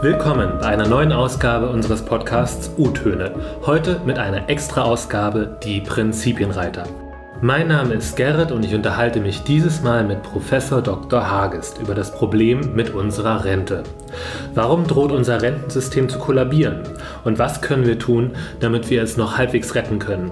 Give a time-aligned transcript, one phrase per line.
[0.00, 3.34] Willkommen bei einer neuen Ausgabe unseres Podcasts U-Töne.
[3.66, 6.84] Heute mit einer Extra-Ausgabe Die Prinzipienreiter.
[7.40, 11.28] Mein Name ist Gerrit und ich unterhalte mich dieses Mal mit Professor Dr.
[11.28, 13.82] Hagest über das Problem mit unserer Rente.
[14.54, 16.82] Warum droht unser Rentensystem zu kollabieren?
[17.24, 20.30] Und was können wir tun, damit wir es noch halbwegs retten können?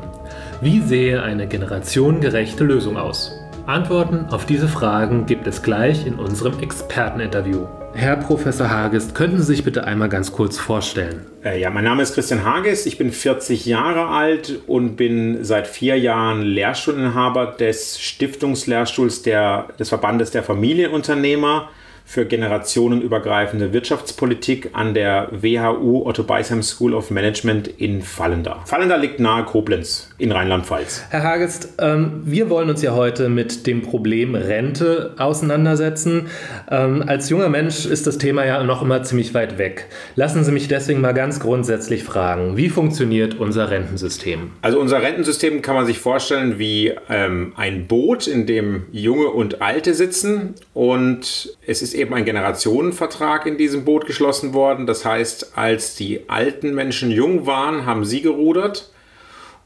[0.60, 3.32] Wie sehe eine generationengerechte Lösung aus?
[3.66, 7.66] Antworten auf diese Fragen gibt es gleich in unserem Experteninterview.
[7.94, 11.26] Herr Professor Hagest, könnten Sie sich bitte einmal ganz kurz vorstellen?
[11.44, 15.66] Äh, ja, mein Name ist Christian Hagest, ich bin 40 Jahre alt und bin seit
[15.66, 21.68] vier Jahren Lehrstuhlinhaber des Stiftungslehrstuhls der, des Verbandes der Familienunternehmer
[22.06, 28.62] für generationenübergreifende Wirtschaftspolitik an der WHU Otto Beisheim School of Management in Fallenda.
[28.64, 31.04] Fallenda liegt nahe Koblenz in Rheinland-Pfalz.
[31.10, 36.28] Herr Hagest, ähm, wir wollen uns ja heute mit dem Problem Rente auseinandersetzen.
[36.70, 39.86] Ähm, als junger Mensch ist das Thema ja noch immer ziemlich weit weg.
[40.14, 44.52] Lassen Sie mich deswegen mal ganz grundsätzlich fragen, wie funktioniert unser Rentensystem?
[44.62, 49.60] Also unser Rentensystem kann man sich vorstellen wie ähm, ein Boot, in dem Junge und
[49.60, 54.86] Alte sitzen und es ist eben ein Generationenvertrag in diesem Boot geschlossen worden.
[54.86, 58.90] Das heißt, als die alten Menschen jung waren, haben sie gerudert.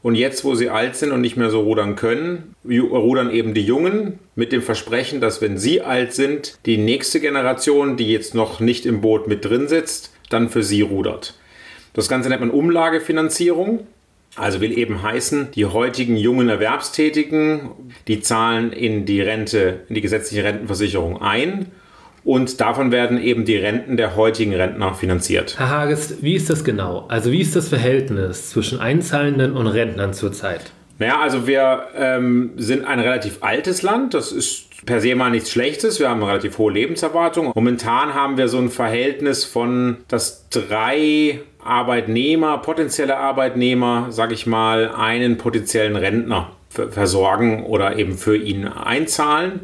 [0.03, 3.63] Und jetzt, wo sie alt sind und nicht mehr so rudern können, rudern eben die
[3.63, 8.59] Jungen mit dem Versprechen, dass wenn sie alt sind, die nächste Generation, die jetzt noch
[8.59, 11.35] nicht im Boot mit drin sitzt, dann für sie rudert.
[11.93, 13.85] Das Ganze nennt man Umlagefinanzierung.
[14.37, 17.69] Also will eben heißen, die heutigen jungen Erwerbstätigen,
[18.07, 21.67] die zahlen in die Rente, in die gesetzliche Rentenversicherung ein
[22.23, 25.55] und davon werden eben die Renten der heutigen Rentner finanziert.
[25.57, 27.05] Herr Hagest, wie ist das genau?
[27.07, 30.71] Also wie ist das Verhältnis zwischen Einzahlenden und Rentnern zurzeit?
[30.99, 34.13] Naja, also wir ähm, sind ein relativ altes Land.
[34.13, 35.99] Das ist per se mal nichts Schlechtes.
[35.99, 37.51] Wir haben eine relativ hohe Lebenserwartung.
[37.55, 44.93] Momentan haben wir so ein Verhältnis von, dass drei Arbeitnehmer, potenzielle Arbeitnehmer, sag ich mal,
[44.93, 49.61] einen potenziellen Rentner versorgen oder eben für ihn einzahlen.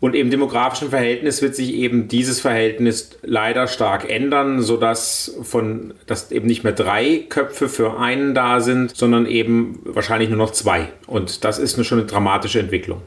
[0.00, 6.30] Und im demografischen Verhältnis wird sich eben dieses Verhältnis leider stark ändern, sodass von, dass
[6.30, 10.88] eben nicht mehr drei Köpfe für einen da sind, sondern eben wahrscheinlich nur noch zwei.
[11.06, 13.02] Und das ist eine schon eine dramatische Entwicklung.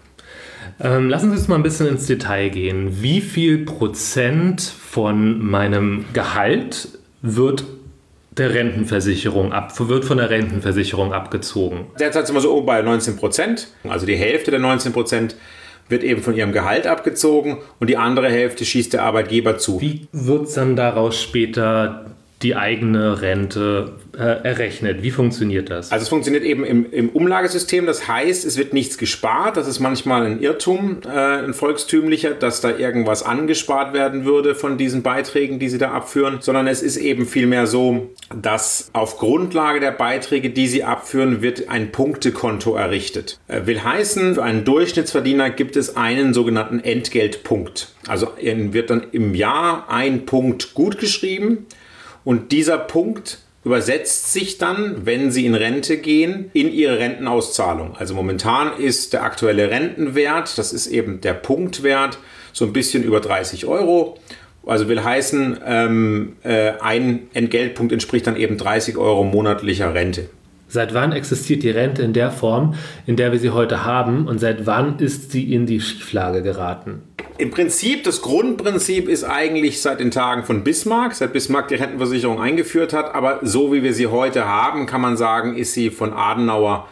[0.81, 3.01] Ähm, lassen Sie uns mal ein bisschen ins Detail gehen.
[3.01, 6.89] Wie viel Prozent von meinem Gehalt
[7.21, 7.63] wird
[8.31, 11.85] der Rentenversicherung ab, wird von der Rentenversicherung abgezogen?
[11.99, 15.35] Derzeit sind wir so bei 19 Prozent, also die Hälfte der 19 Prozent
[15.91, 19.81] wird eben von ihrem Gehalt abgezogen und die andere Hälfte schießt der Arbeitgeber zu.
[19.81, 22.05] Wie wird es dann daraus später
[22.43, 25.03] die eigene Rente äh, errechnet?
[25.03, 25.91] Wie funktioniert das?
[25.91, 27.85] Also es funktioniert eben im, im, Umlagesystem.
[27.85, 29.57] Das heißt, es wird nichts gespart.
[29.57, 34.77] Das ist manchmal ein Irrtum, äh, ein volkstümlicher, dass da irgendwas angespart werden würde von
[34.77, 39.79] diesen Beiträgen, die sie da abführen, sondern es ist eben vielmehr so, dass auf Grundlage
[39.79, 43.39] der Beiträge, die sie abführen, wird ein Punktekonto errichtet.
[43.47, 47.93] Äh, will heißen, für einen Durchschnittsverdiener gibt es einen sogenannten Entgeltpunkt.
[48.07, 51.67] Also wird dann im Jahr ein Punkt gut geschrieben
[52.23, 57.95] und dieser Punkt übersetzt sich dann, wenn Sie in Rente gehen, in Ihre Rentenauszahlung.
[57.95, 62.17] Also momentan ist der aktuelle Rentenwert, das ist eben der Punktwert,
[62.53, 64.17] so ein bisschen über 30 Euro.
[64.65, 70.29] Also will heißen, ähm, äh, ein Entgeltpunkt entspricht dann eben 30 Euro monatlicher Rente.
[70.67, 74.39] Seit wann existiert die Rente in der Form, in der wir sie heute haben und
[74.39, 77.01] seit wann ist sie in die Schieflage geraten?
[77.41, 82.39] Im Prinzip, das Grundprinzip ist eigentlich seit den Tagen von Bismarck, seit Bismarck die Rentenversicherung
[82.39, 86.13] eingeführt hat, aber so wie wir sie heute haben, kann man sagen, ist sie von
[86.13, 86.87] Adenauer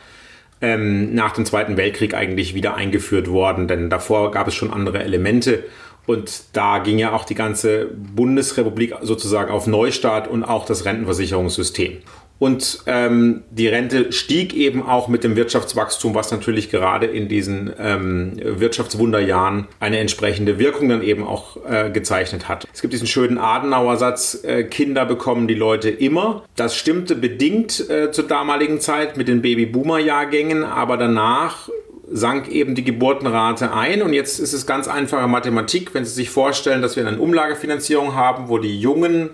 [0.59, 5.03] ähm, nach dem Zweiten Weltkrieg eigentlich wieder eingeführt worden, denn davor gab es schon andere
[5.03, 5.65] Elemente.
[6.07, 11.99] Und da ging ja auch die ganze Bundesrepublik sozusagen auf Neustart und auch das Rentenversicherungssystem.
[12.39, 17.72] Und ähm, die Rente stieg eben auch mit dem Wirtschaftswachstum, was natürlich gerade in diesen
[17.77, 22.66] ähm, Wirtschaftswunderjahren eine entsprechende Wirkung dann eben auch äh, gezeichnet hat.
[22.73, 26.44] Es gibt diesen schönen Adenauer Satz, äh, Kinder bekommen die Leute immer.
[26.56, 31.69] Das stimmte bedingt äh, zur damaligen Zeit mit den Babyboomer-Jahrgängen, aber danach
[32.12, 36.30] sank eben die Geburtenrate ein und jetzt ist es ganz einfache Mathematik, wenn Sie sich
[36.30, 39.30] vorstellen, dass wir eine Umlagefinanzierung haben, wo die Jungen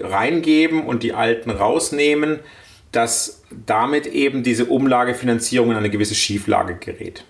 [0.00, 2.40] reingeben und die alten rausnehmen,
[2.92, 7.24] dass damit eben diese Umlagefinanzierung in eine gewisse Schieflage gerät.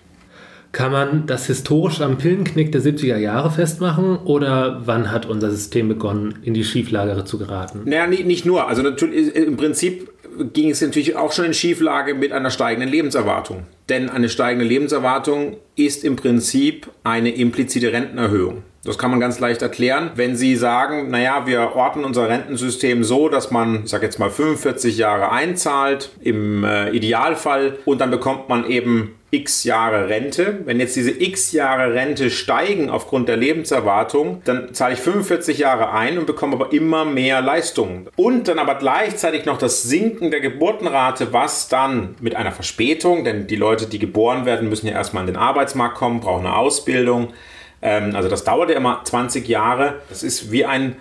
[0.71, 5.87] Kann man das historisch am Pillenknick der 70er Jahre festmachen oder wann hat unser System
[5.87, 7.81] begonnen, in die Schieflage zu geraten?
[7.85, 8.67] Naja, nicht nur.
[8.67, 10.11] Also natürlich, im Prinzip
[10.53, 13.65] ging es natürlich auch schon in Schieflage mit einer steigenden Lebenserwartung.
[13.89, 18.63] Denn eine steigende Lebenserwartung ist im Prinzip eine implizite Rentenerhöhung.
[18.83, 20.11] Das kann man ganz leicht erklären.
[20.15, 24.29] Wenn Sie sagen, naja, wir orten unser Rentensystem so, dass man, ich sage jetzt mal,
[24.29, 30.59] 45 Jahre einzahlt, im äh, Idealfall, und dann bekommt man eben x Jahre Rente.
[30.65, 35.91] Wenn jetzt diese x Jahre Rente steigen aufgrund der Lebenserwartung, dann zahle ich 45 Jahre
[35.91, 38.07] ein und bekomme aber immer mehr Leistungen.
[38.15, 43.45] Und dann aber gleichzeitig noch das Sinken der Geburtenrate, was dann mit einer Verspätung, denn
[43.45, 47.33] die Leute, die geboren werden, müssen ja erstmal in den Arbeitsmarkt kommen, brauchen eine Ausbildung,
[47.81, 49.95] ähm, also das dauert ja immer 20 Jahre.
[50.09, 50.95] Das ist wie ein,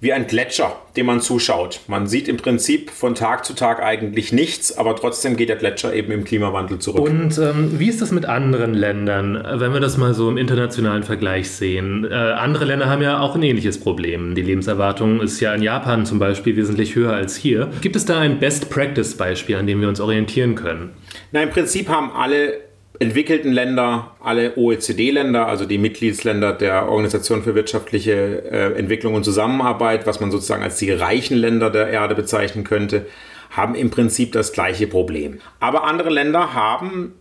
[0.00, 1.80] wie ein Gletscher, dem man zuschaut.
[1.88, 5.92] Man sieht im Prinzip von Tag zu Tag eigentlich nichts, aber trotzdem geht der Gletscher
[5.92, 7.00] eben im Klimawandel zurück.
[7.00, 11.02] Und ähm, wie ist das mit anderen Ländern, wenn wir das mal so im internationalen
[11.02, 12.06] Vergleich sehen?
[12.08, 14.34] Äh, andere Länder haben ja auch ein ähnliches Problem.
[14.34, 17.70] Die Lebenserwartung ist ja in Japan zum Beispiel wesentlich höher als hier.
[17.80, 20.90] Gibt es da ein Best-Practice-Beispiel, an dem wir uns orientieren können?
[21.32, 22.67] Na, im Prinzip haben alle
[22.98, 28.12] entwickelten Länder, alle OECD-Länder, also die Mitgliedsländer der Organisation für wirtschaftliche
[28.50, 33.06] äh, Entwicklung und Zusammenarbeit, was man sozusagen als die reichen Länder der Erde bezeichnen könnte,
[33.50, 35.40] haben im Prinzip das gleiche Problem.
[35.60, 37.14] Aber andere Länder haben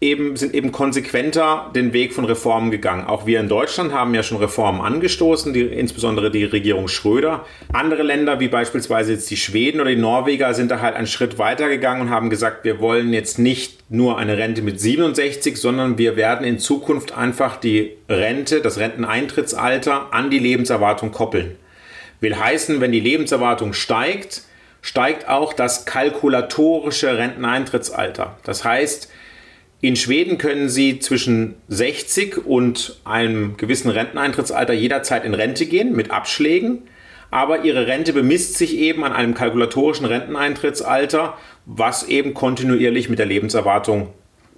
[0.00, 3.06] eben, sind eben konsequenter den Weg von Reformen gegangen.
[3.06, 7.44] Auch wir in Deutschland haben ja schon Reformen angestoßen, die, insbesondere die Regierung Schröder.
[7.72, 11.38] Andere Länder, wie beispielsweise jetzt die Schweden oder die Norweger, sind da halt einen Schritt
[11.38, 15.98] weiter gegangen und haben gesagt, wir wollen jetzt nicht nur eine Rente mit 67, sondern
[15.98, 21.56] wir werden in Zukunft einfach die Rente, das Renteneintrittsalter an die Lebenserwartung koppeln.
[22.20, 24.42] Will heißen, wenn die Lebenserwartung steigt,
[24.82, 28.36] steigt auch das kalkulatorische Renteneintrittsalter.
[28.44, 29.10] Das heißt,
[29.82, 36.12] in Schweden können Sie zwischen 60 und einem gewissen Renteneintrittsalter jederzeit in Rente gehen mit
[36.12, 36.84] Abschlägen.
[37.32, 41.36] Aber Ihre Rente bemisst sich eben an einem kalkulatorischen Renteneintrittsalter,
[41.66, 44.12] was eben kontinuierlich mit der Lebenserwartung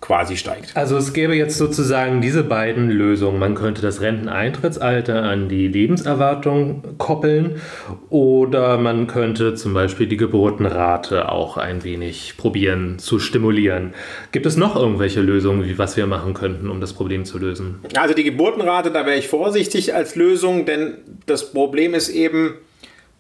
[0.05, 0.77] quasi steigt.
[0.77, 3.39] Also es gäbe jetzt sozusagen diese beiden Lösungen.
[3.39, 7.63] Man könnte das Renteneintrittsalter an die Lebenserwartung koppeln
[8.11, 13.95] oder man könnte zum Beispiel die Geburtenrate auch ein wenig probieren zu stimulieren.
[14.31, 17.81] Gibt es noch irgendwelche Lösungen, wie, was wir machen könnten, um das Problem zu lösen?
[17.97, 22.57] Also die Geburtenrate, da wäre ich vorsichtig als Lösung, denn das Problem ist eben,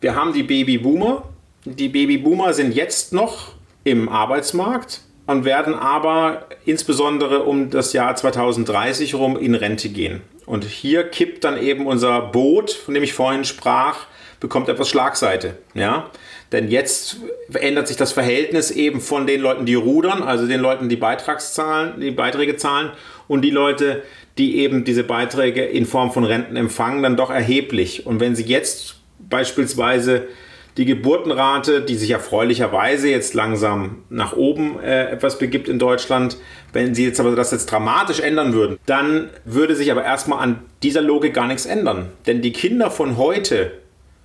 [0.03, 1.31] wir haben die Babyboomer.
[1.65, 3.55] Die Babyboomer sind jetzt noch
[3.85, 10.23] im Arbeitsmarkt und werden aber insbesondere um das Jahr 2030 rum in Rente gehen.
[10.47, 14.07] Und hier kippt dann eben unser Boot, von dem ich vorhin sprach,
[14.41, 15.57] bekommt etwas Schlagseite.
[15.73, 16.11] Ja?
[16.53, 17.17] Denn jetzt
[17.55, 22.01] ändert sich das Verhältnis eben von den Leuten, die rudern, also den Leuten, die Beitragszahlen,
[22.01, 22.91] die Beiträge zahlen,
[23.27, 24.03] und die Leute,
[24.37, 28.05] die eben diese Beiträge in Form von Renten empfangen, dann doch erheblich.
[28.05, 30.29] Und wenn sie jetzt beispielsweise
[30.77, 36.37] die Geburtenrate, die sich erfreulicherweise jetzt langsam nach oben äh, etwas begibt in Deutschland,
[36.73, 40.63] wenn sie jetzt aber das jetzt dramatisch ändern würden, dann würde sich aber erstmal an
[40.83, 42.11] dieser Logik gar nichts ändern.
[42.27, 43.73] Denn die Kinder von heute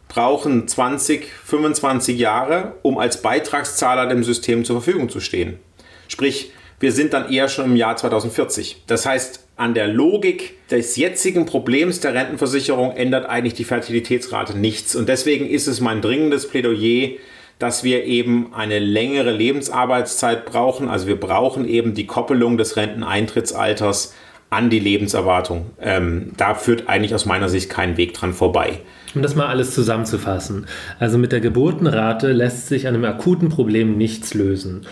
[0.08, 5.60] brauchen 20, 25 Jahre, um als Beitragszahler dem System zur Verfügung zu stehen.
[6.08, 8.84] Sprich, wir sind dann eher schon im Jahr 2040.
[8.88, 14.96] Das heißt, an der Logik des jetzigen Problems der Rentenversicherung ändert eigentlich die Fertilitätsrate nichts.
[14.96, 17.18] Und deswegen ist es mein dringendes Plädoyer,
[17.60, 20.88] dass wir eben eine längere Lebensarbeitszeit brauchen.
[20.88, 24.14] Also wir brauchen eben die Koppelung des Renteneintrittsalters
[24.50, 25.72] an die Lebenserwartung.
[25.82, 28.80] Ähm, da führt eigentlich aus meiner Sicht kein Weg dran vorbei.
[29.14, 30.68] Um das mal alles zusammenzufassen.
[31.00, 34.86] Also mit der Geburtenrate lässt sich an einem akuten Problem nichts lösen.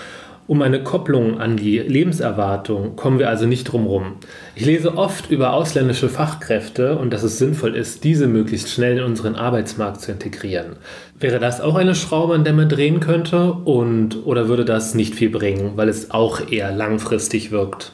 [0.48, 4.16] Um eine Kopplung an die Lebenserwartung kommen wir also nicht drumherum.
[4.56, 9.04] Ich lese oft über ausländische Fachkräfte und dass es sinnvoll ist, diese möglichst schnell in
[9.04, 10.78] unseren Arbeitsmarkt zu integrieren.
[11.20, 13.52] Wäre das auch eine Schraube, an der man drehen könnte?
[13.52, 17.92] Und, oder würde das nicht viel bringen, weil es auch eher langfristig wirkt?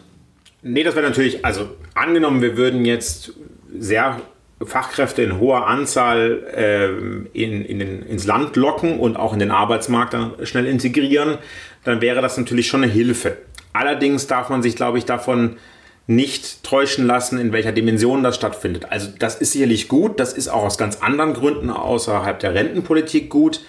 [0.62, 3.34] Nee, das wäre natürlich, also angenommen, wir würden jetzt
[3.76, 4.22] sehr
[4.66, 6.88] Fachkräfte in hoher Anzahl äh,
[7.34, 11.38] in, in den, ins Land locken und auch in den Arbeitsmarkt dann schnell integrieren,
[11.84, 13.38] dann wäre das natürlich schon eine Hilfe.
[13.74, 15.58] Allerdings darf man sich, glaube ich, davon
[16.06, 18.86] nicht täuschen lassen, in welcher Dimension das stattfindet.
[18.90, 23.30] Also das ist sicherlich gut, das ist auch aus ganz anderen Gründen außerhalb der Rentenpolitik
[23.30, 23.62] gut,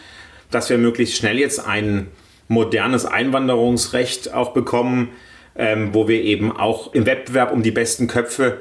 [0.50, 2.08] dass wir möglichst schnell jetzt ein
[2.48, 5.10] modernes Einwanderungsrecht auch bekommen,
[5.56, 8.58] ähm, wo wir eben auch im Wettbewerb um die besten Köpfe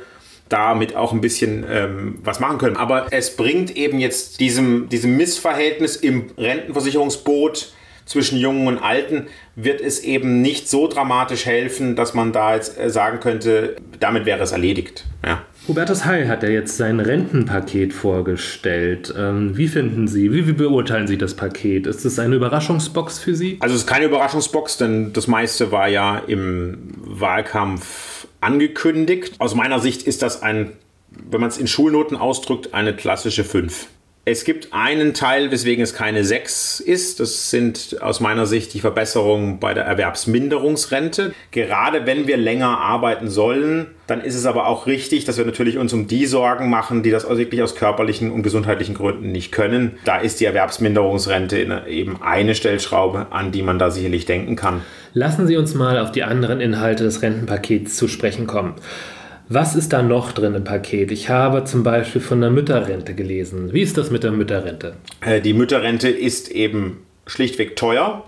[0.50, 2.78] damit auch ein bisschen ähm, was machen können.
[2.78, 7.74] Aber es bringt eben jetzt diesem, diesem Missverhältnis im Rentenversicherungsboot
[8.06, 12.80] zwischen Jungen und Alten, wird es eben nicht so dramatisch helfen, dass man da jetzt
[12.80, 15.06] äh, sagen könnte, damit wäre es erledigt.
[15.26, 15.44] Ja.
[15.68, 19.14] Hubertus Heil hat ja jetzt sein Rentenpaket vorgestellt.
[19.18, 21.88] Ähm, wie finden Sie, wie, wie, beurteilen Sie das Paket?
[21.88, 23.58] Ist es eine Überraschungsbox für Sie?
[23.62, 29.36] Also es ist keine Überraschungsbox, denn das meiste war ja im Wahlkampf angekündigt.
[29.40, 30.74] Aus meiner Sicht ist das ein
[31.30, 33.88] wenn man es in Schulnoten ausdrückt, eine klassische 5.
[34.25, 37.20] Es gibt einen Teil, weswegen es keine 6 ist.
[37.20, 41.34] Das sind aus meiner Sicht die Verbesserungen bei der Erwerbsminderungsrente.
[41.51, 45.77] Gerade wenn wir länger arbeiten sollen, dann ist es aber auch richtig, dass wir natürlich
[45.77, 49.98] uns um die Sorgen machen, die das wirklich aus körperlichen und gesundheitlichen Gründen nicht können.
[50.06, 54.84] Da ist die Erwerbsminderungsrente eben eine Stellschraube, an die man da sicherlich denken kann.
[55.13, 58.75] Lassen Sie uns mal auf die anderen Inhalte des Rentenpakets zu sprechen kommen.
[59.56, 61.12] Was ist da noch drin im Paket?
[61.12, 63.72] Ich habe zum Beispiel von der Mütterrente gelesen.
[63.72, 64.96] Wie ist das mit der Mütterrente?
[65.22, 68.24] Äh, die Mütterrente ist eben schlichtweg teuer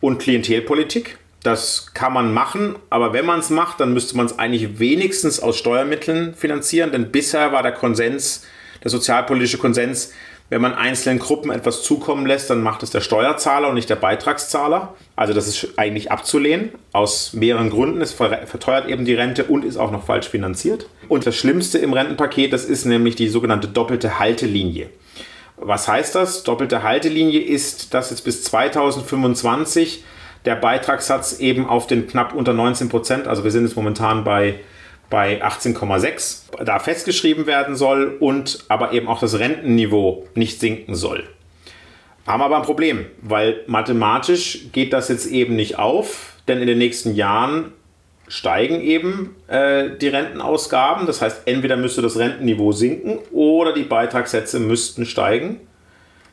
[0.00, 1.18] und Klientelpolitik.
[1.42, 5.40] Das kann man machen, aber wenn man es macht, dann müsste man es eigentlich wenigstens
[5.40, 8.46] aus Steuermitteln finanzieren, denn bisher war der Konsens,
[8.84, 10.12] der sozialpolitische Konsens,
[10.52, 13.96] wenn man einzelnen Gruppen etwas zukommen lässt, dann macht es der Steuerzahler und nicht der
[13.96, 14.92] Beitragszahler.
[15.16, 18.02] Also das ist eigentlich abzulehnen, aus mehreren Gründen.
[18.02, 20.90] Es verteuert eben die Rente und ist auch noch falsch finanziert.
[21.08, 24.90] Und das Schlimmste im Rentenpaket, das ist nämlich die sogenannte doppelte Haltelinie.
[25.56, 26.42] Was heißt das?
[26.42, 30.04] Doppelte Haltelinie ist, dass jetzt bis 2025
[30.44, 34.56] der Beitragssatz eben auf den knapp unter 19 Prozent, also wir sind jetzt momentan bei
[35.12, 41.24] bei 18,6 da festgeschrieben werden soll und aber eben auch das Rentenniveau nicht sinken soll.
[42.26, 46.78] Haben aber ein Problem, weil mathematisch geht das jetzt eben nicht auf, denn in den
[46.78, 47.72] nächsten Jahren
[48.26, 51.06] steigen eben äh, die Rentenausgaben.
[51.06, 55.60] Das heißt, entweder müsste das Rentenniveau sinken oder die Beitragssätze müssten steigen.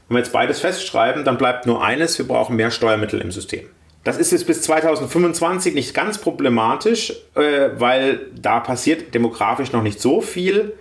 [0.08, 3.66] Wenn wir jetzt beides festschreiben, dann bleibt nur eines, wir brauchen mehr Steuermittel im System.
[4.04, 10.00] Das ist jetzt bis 2025 nicht ganz problematisch, äh, weil da passiert demografisch noch nicht
[10.00, 10.74] so viel.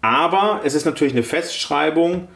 [0.00, 2.28] Aber es ist natürlich eine Festschreibung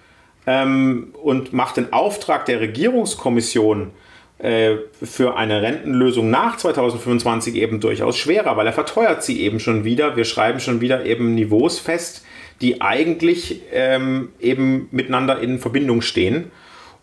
[0.47, 3.91] ähm, und macht den Auftrag der Regierungskommission
[4.39, 9.85] äh, für eine Rentenlösung nach 2025 eben durchaus schwerer, weil er verteuert sie eben schon
[9.85, 10.17] wieder.
[10.17, 12.25] Wir schreiben schon wieder eben Niveaus fest,
[12.61, 16.51] die eigentlich ähm, eben miteinander in Verbindung stehen.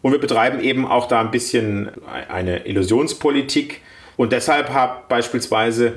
[0.02, 1.90] Und wir betreiben eben auch da ein bisschen
[2.30, 3.82] eine Illusionspolitik.
[4.18, 5.94] Und deshalb hat beispielsweise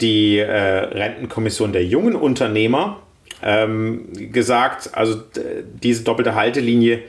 [0.00, 3.02] die äh, Rentenkommission der jungen Unternehmer
[3.42, 5.22] ähm, gesagt, also
[5.82, 7.02] diese doppelte Haltelinie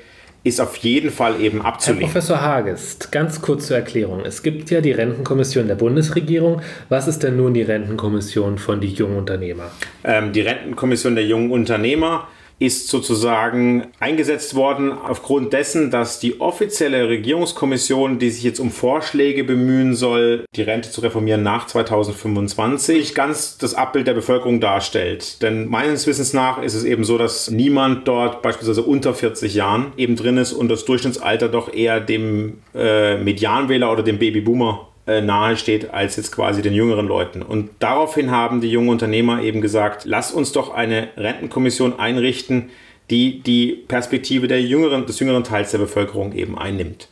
[0.44, 2.02] ist auf jeden Fall eben abzulehnen.
[2.02, 4.22] Herr Professor Hagest, ganz kurz zur Erklärung.
[4.26, 6.62] Es gibt ja die Rentenkommission der Bundesregierung.
[6.90, 9.70] Was ist denn nun die Rentenkommission von die jungen Unternehmer?
[10.04, 12.28] Ähm, die Rentenkommission der jungen Unternehmer
[12.62, 19.44] ist sozusagen eingesetzt worden aufgrund dessen, dass die offizielle Regierungskommission, die sich jetzt um Vorschläge
[19.44, 25.42] bemühen soll, die Rente zu reformieren nach 2025, ganz das Abbild der Bevölkerung darstellt.
[25.42, 29.92] Denn meines Wissens nach ist es eben so, dass niemand dort beispielsweise unter 40 Jahren
[29.98, 35.58] eben drin ist und das Durchschnittsalter doch eher dem äh, Medianwähler oder dem Babyboomer nahe
[35.58, 37.42] steht als jetzt quasi den jüngeren Leuten.
[37.42, 42.70] Und daraufhin haben die jungen Unternehmer eben gesagt, lass uns doch eine Rentenkommission einrichten,
[43.10, 47.10] die die Perspektive der jüngeren, des jüngeren Teils der Bevölkerung eben einnimmt.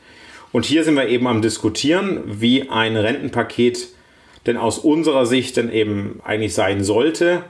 [0.52, 3.90] Und hier sind wir eben am diskutieren, wie ein Rentenpaket
[4.46, 7.44] denn aus unserer Sicht denn eben eigentlich sein sollte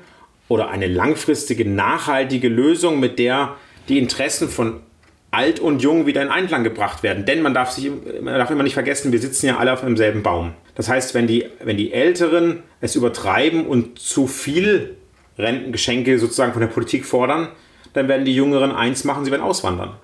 [0.47, 3.55] oder eine langfristige, nachhaltige Lösung, mit der
[3.87, 4.81] die Interessen von
[5.31, 7.25] alt und jung wieder in Einklang gebracht werden.
[7.25, 10.23] Denn man darf, sich, man darf immer nicht vergessen, wir sitzen ja alle auf demselben
[10.23, 10.53] Baum.
[10.75, 14.95] Das heißt, wenn die, wenn die Älteren es übertreiben und zu viel
[15.37, 17.49] Rentengeschenke sozusagen von der Politik fordern,
[17.93, 19.95] dann werden die Jüngeren eins machen, sie werden auswandern.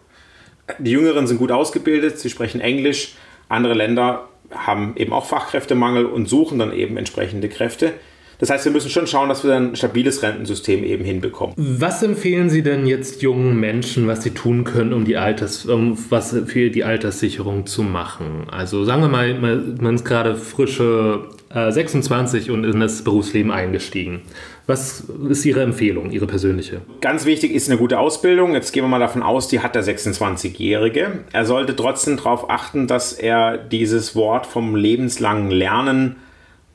[0.80, 3.16] Die Jüngeren sind gut ausgebildet, sie sprechen Englisch.
[3.50, 7.94] Andere Länder haben eben auch Fachkräftemangel und suchen dann eben entsprechende Kräfte.
[8.40, 11.54] Das heißt, wir müssen schon schauen, dass wir ein stabiles Rentensystem eben hinbekommen.
[11.58, 15.98] Was empfehlen Sie denn jetzt jungen Menschen, was sie tun können, um die Alters, um
[16.10, 18.48] was für die Alterssicherung zu machen?
[18.50, 24.22] Also sagen wir mal, man ist gerade frische äh, 26 und in das Berufsleben eingestiegen.
[24.68, 26.82] Was ist Ihre Empfehlung, Ihre persönliche?
[27.02, 28.54] Ganz wichtig ist eine gute Ausbildung.
[28.54, 31.20] Jetzt gehen wir mal davon aus, die hat der 26-Jährige.
[31.32, 36.16] Er sollte trotzdem darauf achten, dass er dieses Wort vom lebenslangen Lernen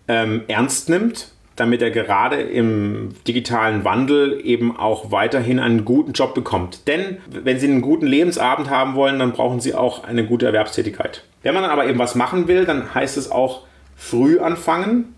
[0.08, 1.28] ähm, ernst nimmt
[1.60, 6.88] damit er gerade im digitalen Wandel eben auch weiterhin einen guten Job bekommt.
[6.88, 11.22] Denn wenn Sie einen guten Lebensabend haben wollen, dann brauchen Sie auch eine gute Erwerbstätigkeit.
[11.42, 15.14] Wenn man aber eben was machen will, dann heißt es auch früh anfangen.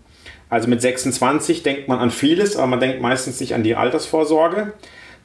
[0.49, 4.73] Also mit 26 denkt man an vieles, aber man denkt meistens nicht an die Altersvorsorge.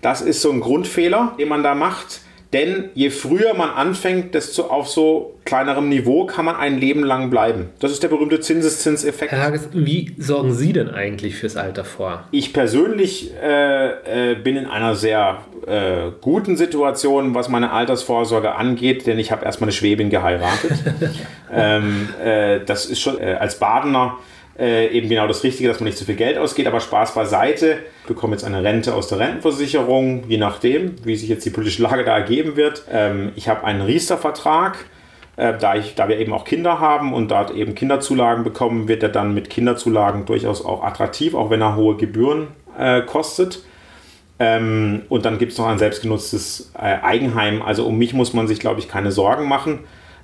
[0.00, 2.20] Das ist so ein Grundfehler, den man da macht.
[2.52, 7.28] Denn je früher man anfängt, desto auf so kleinerem Niveau kann man ein Leben lang
[7.28, 7.70] bleiben.
[7.78, 9.32] Das ist der berühmte Zinseszinseffekt.
[9.32, 12.24] Herr Hages, wie sorgen Sie denn eigentlich fürs Alter vor?
[12.30, 19.06] Ich persönlich äh, äh, bin in einer sehr äh, guten Situation, was meine Altersvorsorge angeht,
[19.06, 20.72] denn ich habe erstmal eine Schwäbin geheiratet.
[21.52, 24.16] ähm, äh, das ist schon äh, als Badener
[24.58, 27.78] äh, eben genau das Richtige, dass man nicht zu viel Geld ausgeht, aber Spaß beiseite.
[28.02, 31.82] Ich bekomme jetzt eine Rente aus der Rentenversicherung, je nachdem, wie sich jetzt die politische
[31.82, 32.84] Lage da ergeben wird.
[32.90, 34.86] Ähm, ich habe einen Riester-Vertrag.
[35.36, 39.10] Äh, da, da wir eben auch Kinder haben und dort eben Kinderzulagen bekommen, wird er
[39.10, 43.62] dann mit Kinderzulagen durchaus auch attraktiv, auch wenn er hohe Gebühren äh, kostet.
[44.40, 47.62] Ähm, und dann gibt es noch ein selbstgenutztes äh, Eigenheim.
[47.62, 49.80] Also um mich muss man sich, glaube ich, keine Sorgen machen.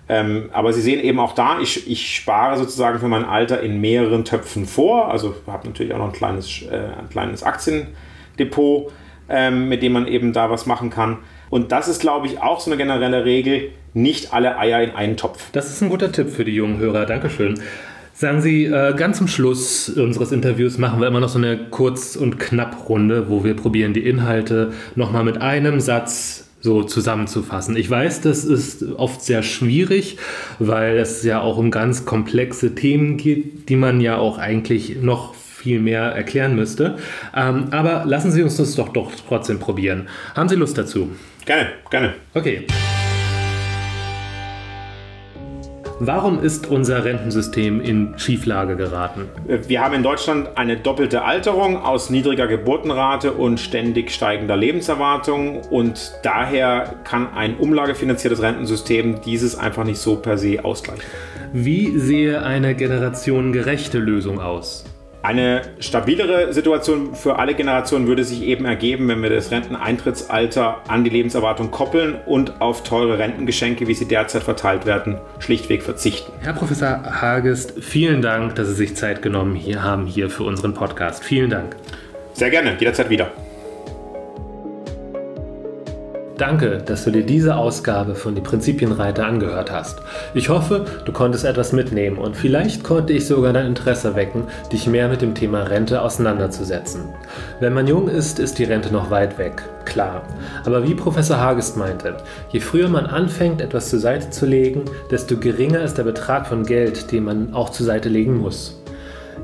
[0.09, 3.81] Ähm, aber Sie sehen eben auch da, ich, ich spare sozusagen für mein Alter in
[3.81, 5.11] mehreren Töpfen vor.
[5.11, 8.93] Also habe natürlich auch noch ein kleines, äh, ein kleines Aktiendepot,
[9.29, 11.19] ähm, mit dem man eben da was machen kann.
[11.49, 15.17] Und das ist, glaube ich, auch so eine generelle Regel, nicht alle Eier in einen
[15.17, 15.51] Topf.
[15.53, 17.07] Das ist ein guter Tipp für die jungen Hörer.
[17.07, 17.61] Dankeschön.
[18.13, 22.15] Sagen Sie, äh, ganz zum Schluss unseres Interviews machen wir immer noch so eine Kurz-
[22.15, 27.77] und Knapp-Runde, wo wir probieren, die Inhalte nochmal mit einem Satz so zusammenzufassen.
[27.77, 30.17] Ich weiß, das ist oft sehr schwierig,
[30.59, 35.35] weil es ja auch um ganz komplexe Themen geht, die man ja auch eigentlich noch
[35.35, 36.97] viel mehr erklären müsste.
[37.37, 40.09] Ähm, aber lassen Sie uns das doch, doch trotzdem probieren.
[40.35, 41.11] Haben Sie Lust dazu?
[41.45, 42.15] Gerne, gerne.
[42.33, 42.67] Okay.
[46.01, 49.29] Warum ist unser Rentensystem in Schieflage geraten?
[49.69, 56.13] Wir haben in Deutschland eine doppelte Alterung aus niedriger Geburtenrate und ständig steigender Lebenserwartung und
[56.25, 61.05] daher kann ein umlagefinanziertes Rentensystem dieses einfach nicht so per se ausgleichen.
[61.53, 64.85] Wie sehe eine generationengerechte Lösung aus?
[65.25, 71.03] Eine stabilere Situation für alle Generationen würde sich eben ergeben, wenn wir das Renteneintrittsalter an
[71.03, 76.31] die Lebenserwartung koppeln und auf teure Rentengeschenke, wie sie derzeit verteilt werden, schlichtweg verzichten.
[76.43, 81.25] Herr Professor Hagest, vielen Dank, dass Sie sich Zeit genommen haben hier für unseren Podcast.
[81.25, 81.75] Vielen Dank.
[82.35, 83.33] Sehr gerne, jederzeit wieder.
[86.37, 90.01] Danke, dass du dir diese Ausgabe von Die Prinzipienreiter angehört hast.
[90.35, 94.89] Ich hoffe, du konntest etwas mitnehmen und vielleicht konnte ich sogar dein Interesse wecken, dich
[94.89, 97.03] mehr mit dem Thema Rente auseinanderzusetzen.
[97.61, 100.23] Wenn man jung ist, ist die Rente noch weit weg, klar.
[100.65, 102.17] Aber wie Professor Hagest meinte,
[102.51, 106.65] je früher man anfängt, etwas zur Seite zu legen, desto geringer ist der Betrag von
[106.65, 108.81] Geld, den man auch zur Seite legen muss.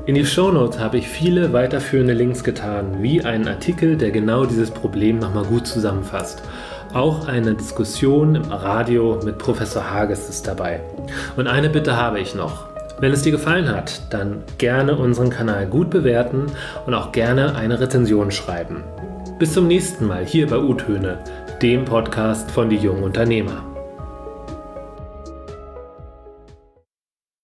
[0.07, 4.71] In die Shownotes habe ich viele weiterführende Links getan, wie einen Artikel, der genau dieses
[4.71, 6.41] Problem nochmal gut zusammenfasst.
[6.93, 10.81] Auch eine Diskussion im Radio mit Professor Hages ist dabei.
[11.37, 12.65] Und eine Bitte habe ich noch.
[12.99, 16.47] Wenn es dir gefallen hat, dann gerne unseren Kanal gut bewerten
[16.85, 18.83] und auch gerne eine Rezension schreiben.
[19.39, 21.19] Bis zum nächsten Mal hier bei U-Töne,
[21.61, 23.70] dem Podcast von die jungen Unternehmer.